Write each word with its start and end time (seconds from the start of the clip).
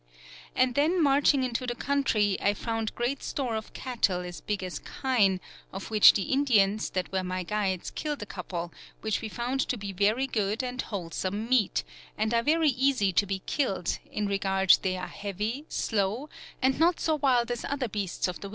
And 0.55 0.73
then 0.73 0.99
marching 0.99 1.43
into 1.43 1.67
the 1.67 1.75
Countrie, 1.75 2.35
I 2.41 2.55
found 2.55 2.95
great 2.95 3.21
store 3.21 3.55
of 3.55 3.71
Cattle 3.73 4.21
as 4.21 4.41
big 4.41 4.63
as 4.63 4.79
Kine, 4.79 5.39
of 5.71 5.91
which 5.91 6.13
the 6.13 6.23
Indians 6.23 6.89
that 6.89 7.11
were 7.11 7.23
my 7.23 7.43
guides 7.43 7.91
killed 7.91 8.23
a 8.23 8.25
couple, 8.25 8.73
which 9.01 9.21
we 9.21 9.29
found 9.29 9.59
to 9.67 9.77
be 9.77 9.91
very 9.91 10.25
good 10.25 10.63
and 10.63 10.81
wholesome 10.81 11.47
meate, 11.47 11.83
and 12.17 12.33
are 12.33 12.41
very 12.41 12.71
easie 12.71 13.13
to 13.13 13.27
be 13.27 13.43
killed, 13.45 13.99
in 14.11 14.25
regard 14.25 14.75
they 14.81 14.97
are 14.97 15.05
heavy, 15.05 15.65
slow, 15.69 16.29
and 16.63 16.79
not 16.79 16.99
so 16.99 17.13
wild 17.21 17.51
as 17.51 17.63
other 17.65 17.87
beasts 17.87 18.27
of 18.27 18.39
the 18.39 18.47
wildernesse." 18.47 18.49